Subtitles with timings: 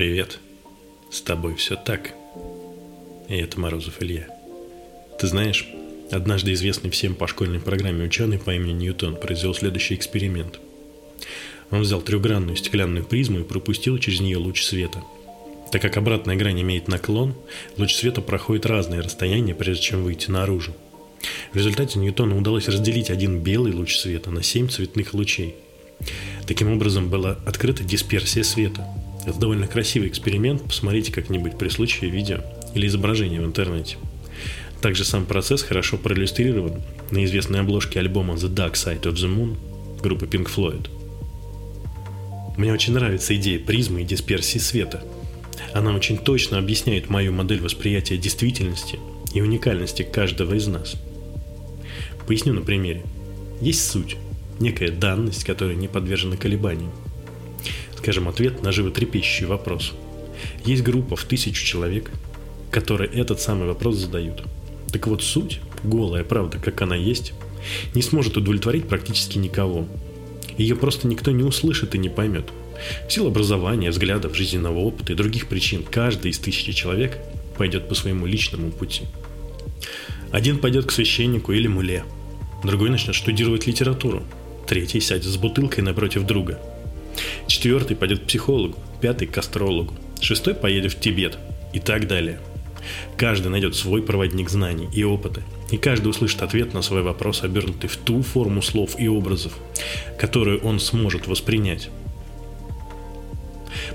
[0.00, 0.38] Привет.
[1.10, 2.14] С тобой все так.
[3.28, 4.28] И это Морозов Илья.
[5.18, 5.68] Ты знаешь,
[6.10, 10.58] однажды известный всем по школьной программе ученый по имени Ньютон произвел следующий эксперимент.
[11.70, 15.02] Он взял трехгранную стеклянную призму и пропустил через нее луч света.
[15.70, 17.34] Так как обратная грань имеет наклон,
[17.76, 20.74] луч света проходит разные расстояния, прежде чем выйти наружу.
[21.52, 25.56] В результате Ньютону удалось разделить один белый луч света на семь цветных лучей.
[26.46, 28.82] Таким образом была открыта дисперсия света–
[29.26, 32.40] это довольно красивый эксперимент, посмотрите как-нибудь при случае видео
[32.74, 33.96] или изображение в интернете.
[34.80, 39.56] Также сам процесс хорошо проиллюстрирован на известной обложке альбома The Dark Side of the Moon
[40.00, 40.88] группы Pink Floyd.
[42.56, 45.04] Мне очень нравится идея призмы и дисперсии света.
[45.74, 48.98] Она очень точно объясняет мою модель восприятия действительности
[49.34, 50.96] и уникальности каждого из нас.
[52.26, 53.02] Поясню на примере.
[53.60, 54.16] Есть суть,
[54.58, 56.90] некая данность, которая не подвержена колебаниям
[58.02, 59.92] скажем, ответ на животрепещущий вопрос.
[60.64, 62.10] Есть группа в тысячу человек,
[62.70, 64.42] которые этот самый вопрос задают.
[64.90, 67.34] Так вот суть, голая правда, как она есть,
[67.94, 69.86] не сможет удовлетворить практически никого.
[70.56, 72.46] Ее просто никто не услышит и не поймет.
[73.06, 77.18] В силу образования, взглядов, жизненного опыта и других причин каждый из тысячи человек
[77.58, 79.02] пойдет по своему личному пути.
[80.32, 82.04] Один пойдет к священнику или муле,
[82.64, 84.22] другой начнет штудировать литературу,
[84.66, 86.58] третий сядет с бутылкой напротив друга–
[87.46, 91.38] Четвертый пойдет к психологу, пятый к астрологу, шестой поедет в Тибет
[91.72, 92.40] и так далее.
[93.16, 97.88] Каждый найдет свой проводник знаний и опыта, и каждый услышит ответ на свой вопрос, обернутый
[97.88, 99.52] в ту форму слов и образов,
[100.18, 101.90] которую он сможет воспринять.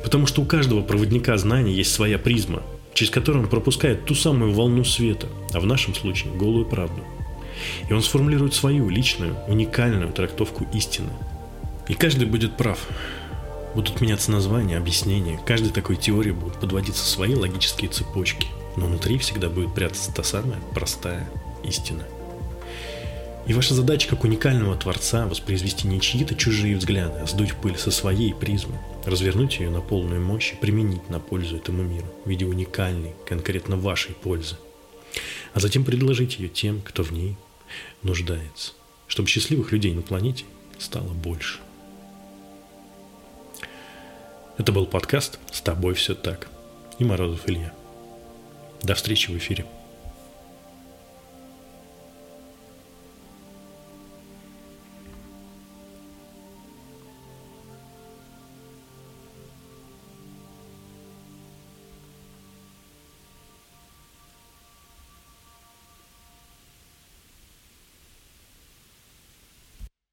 [0.04, 2.62] Потому что у каждого проводника знаний есть своя призма,
[2.94, 7.02] через которую он пропускает ту самую волну света, а в нашем случае голую правду.
[7.90, 11.10] И он сформулирует свою личную, уникальную трактовку истины.
[11.88, 12.80] И каждый будет прав,
[13.76, 15.38] Будут меняться названия, объяснения.
[15.46, 18.48] Каждой такой теории будут подводиться свои логические цепочки.
[18.78, 21.30] Но внутри всегда будет прятаться та самая простая
[21.62, 22.06] истина.
[23.48, 27.92] И ваша задача как уникального творца воспроизвести не чьи-то чужие взгляды, а сдуть пыль со
[27.92, 32.46] своей призмы, развернуть ее на полную мощь и применить на пользу этому миру в виде
[32.46, 34.56] уникальной, конкретно вашей пользы.
[35.54, 37.36] А затем предложить ее тем, кто в ней
[38.04, 38.72] нуждается,
[39.08, 40.46] чтобы счастливых людей на планете
[40.80, 41.60] стало больше.
[44.58, 46.48] Это был подкаст «С тобой все так»
[46.98, 47.74] и Морозов Илья.
[48.82, 49.66] До встречи в эфире.